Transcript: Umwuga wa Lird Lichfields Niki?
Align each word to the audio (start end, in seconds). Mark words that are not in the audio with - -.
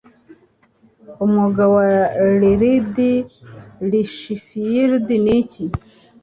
Umwuga 1.23 1.63
wa 1.75 1.85
Lird 2.59 2.95
Lichfields 3.89 5.09
Niki? 5.25 5.65